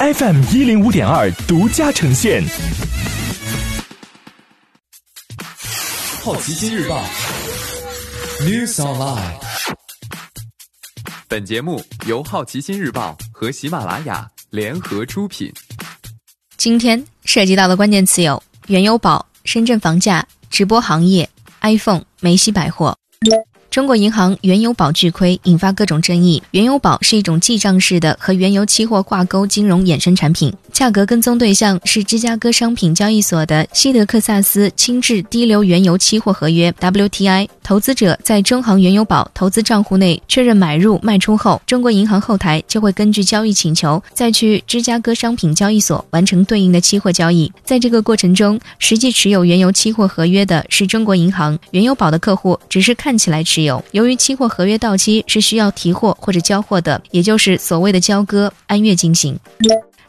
[0.00, 2.40] FM 一零五点二独家呈现。
[6.22, 7.02] 好奇心日报
[8.42, 9.34] ，News Online。
[11.26, 15.52] 本节目由好奇心日报和喜马拉雅联合出品。
[16.56, 21.28] 今天涉及到的关键词有：原油宝、深圳房价、直播行业、
[21.62, 22.96] iPhone、梅西百货。
[23.78, 26.42] 中国银行原油宝巨亏，引发各种争议。
[26.50, 37.48] 原油宝是一种记账式的和原油期货挂钩金融衍生产品，价格跟踪对象是芝加哥商品交易所的西德克萨斯轻质低硫原油期货合约 （WTI）。
[37.62, 47.52] 投资者在中行原油宝投资账户内确认买入卖出后，中国银行后台就会根据交易请求再去芝加哥商品交易所完成对应的期货交易。
[47.62, 53.67] 在这个过程中，实际持有原油期货合约的是中国银行，原油宝的客户只是看起来持有。
[53.90, 59.38] 由于期货合约到期是需要提货或者交货的，也就是所谓的交割，按月进行。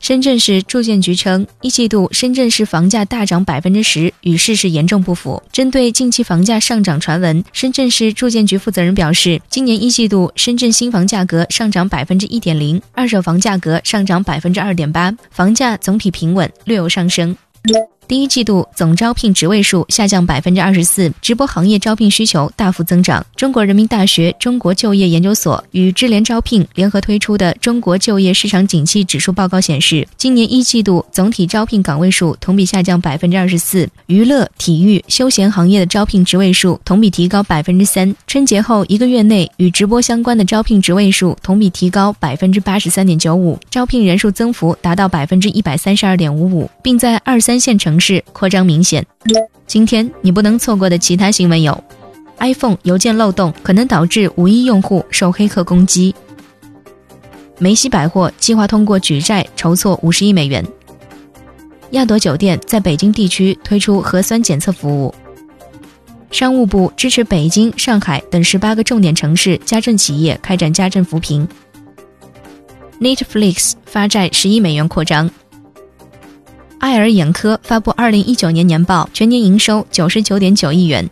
[0.00, 5.42] 深圳市住建局称，一季度深圳市房价大涨百分之十，与事实严重不符。
[5.50, 17.36] 针对近期房价上涨传闻，深圳市住建局负责人表示，今年一季度深圳新房价格上涨百分之一点零，二手房价格上涨百分之二点八，房价总体平稳，略有上升。
[18.08, 23.24] 第一季度总招聘职位数下降百分之二十四，直播行业招聘需求大幅增长。
[23.36, 38.16] 中国人民大学中国就业研究所与智联招聘联合推出的《中国就业市场景气指数报告》显示，今年一季度总体招聘岗位数同比下降百分之二十四，娱乐、体育、休闲行业的招聘职位数同比提高百分之三。
[38.26, 47.97] 春节后一个月内，与直播相关的招聘职位数同比提高百分之八十三点九五，招聘人数增幅达到百分之一百三十二点五五，并在二三线城。
[47.98, 49.04] 市扩张明显。
[49.66, 51.84] 今天你不能错过的其他新闻有
[52.38, 56.14] ：iPhone 邮件漏洞可能导致五亿用户受黑客攻击；
[57.58, 60.64] 梅西百货计划通过举债筹措五十亿美元；
[61.90, 65.14] 亚朵酒店在北京地区推出核酸检测服务；
[66.30, 71.46] 商务部支持北京、上海等十八个重点城市家政企业开展家政扶贫
[73.00, 75.30] ；Netflix 发债十亿美元扩张。
[76.98, 81.08] 爱尔眼科发布二零一九年年报，全年营收九十九点九亿元。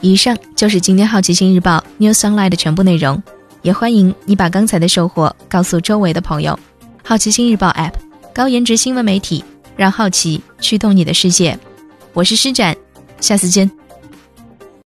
[0.00, 3.22] 以上就是今天好奇心日报 New Sunlight 的全部内容，
[3.60, 6.58] 也欢迎你把刚才的收获告诉周围的朋友。
[7.02, 7.92] 好奇心日报 App，
[8.32, 9.44] 高颜值新闻媒体，
[9.76, 11.58] 让好奇驱动你的世界。
[12.14, 12.74] 我是施展，
[13.20, 13.70] 下次见。